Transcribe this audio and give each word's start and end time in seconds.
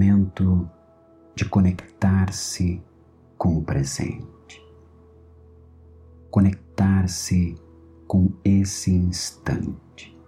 Momento 0.00 0.66
de 1.36 1.44
conectar-se 1.44 2.82
com 3.36 3.58
o 3.58 3.62
presente, 3.62 4.66
conectar-se 6.30 7.54
com 8.08 8.32
esse 8.42 8.90
instante. 8.90 10.18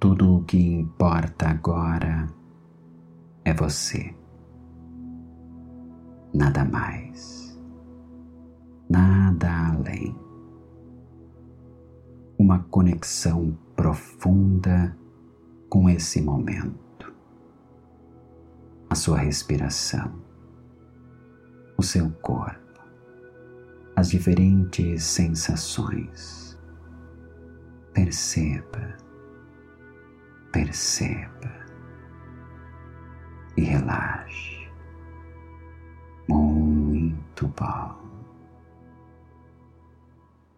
Tudo 0.00 0.36
o 0.36 0.44
que 0.44 0.56
importa 0.58 1.50
agora 1.50 2.26
é 3.44 3.52
você, 3.52 4.14
nada 6.32 6.64
mais, 6.64 7.60
nada 8.88 9.74
além. 9.74 10.16
Uma 12.38 12.60
conexão 12.60 13.58
profunda 13.76 14.96
com 15.68 15.88
esse 15.88 16.22
momento, 16.22 17.12
a 18.88 18.94
sua 18.94 19.18
respiração, 19.18 20.12
o 21.76 21.82
seu 21.82 22.10
corpo, 22.22 22.82
as 23.94 24.10
diferentes 24.10 25.02
sensações. 25.04 26.48
Perceba, 27.92 28.96
perceba 30.52 31.52
e 33.56 33.62
relaxe. 33.62 34.68
Muito 36.28 37.48
bom. 37.48 38.07